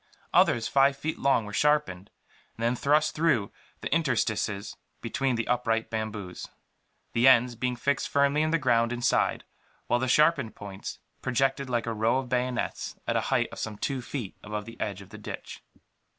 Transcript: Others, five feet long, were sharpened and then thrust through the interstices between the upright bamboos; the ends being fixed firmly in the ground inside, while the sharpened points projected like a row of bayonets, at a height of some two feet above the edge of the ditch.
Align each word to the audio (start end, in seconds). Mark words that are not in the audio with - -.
Others, 0.33 0.67
five 0.67 0.97
feet 0.97 1.19
long, 1.19 1.45
were 1.45 1.53
sharpened 1.53 2.09
and 2.57 2.63
then 2.63 2.75
thrust 2.75 3.13
through 3.13 3.51
the 3.81 3.93
interstices 3.93 4.75
between 4.99 5.35
the 5.35 5.47
upright 5.47 5.91
bamboos; 5.91 6.47
the 7.13 7.27
ends 7.27 7.53
being 7.53 7.75
fixed 7.75 8.09
firmly 8.09 8.41
in 8.41 8.49
the 8.49 8.57
ground 8.57 8.91
inside, 8.91 9.43
while 9.85 9.99
the 9.99 10.07
sharpened 10.07 10.55
points 10.55 10.97
projected 11.21 11.69
like 11.69 11.85
a 11.85 11.93
row 11.93 12.17
of 12.17 12.29
bayonets, 12.29 12.95
at 13.05 13.15
a 13.15 13.21
height 13.29 13.49
of 13.51 13.59
some 13.59 13.77
two 13.77 14.01
feet 14.01 14.35
above 14.41 14.65
the 14.65 14.81
edge 14.81 15.03
of 15.03 15.09
the 15.11 15.19
ditch. 15.19 15.61